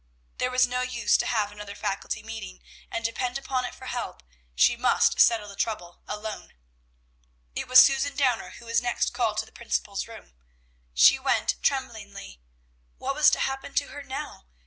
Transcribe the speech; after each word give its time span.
There 0.39 0.49
was 0.49 0.65
no 0.65 0.81
use 0.81 1.15
to 1.17 1.27
have 1.27 1.51
another 1.51 1.75
Faculty 1.75 2.23
meeting, 2.23 2.63
and 2.89 3.05
depend 3.05 3.37
upon 3.37 3.65
it 3.65 3.75
for 3.75 3.85
help; 3.85 4.23
she 4.55 4.75
must 4.75 5.19
settle 5.19 5.47
the 5.47 5.55
trouble 5.55 6.01
alone. 6.07 6.53
It 7.55 7.67
was 7.67 7.83
Susan 7.83 8.15
Downer 8.15 8.49
who 8.57 8.65
was 8.65 8.81
next 8.81 9.13
called 9.13 9.37
to 9.37 9.45
the 9.45 9.51
principal's 9.51 10.07
room. 10.07 10.33
She 10.95 11.19
went 11.19 11.61
tremblingly. 11.61 12.41
What 12.97 13.13
was 13.13 13.29
to 13.29 13.39
happen 13.41 13.75
to 13.75 13.89
her 13.89 14.01
now? 14.01 14.47